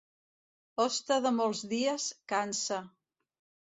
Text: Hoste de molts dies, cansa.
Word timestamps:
Hoste 0.85 1.19
de 1.27 1.33
molts 1.43 1.63
dies, 1.77 2.11
cansa. 2.37 2.85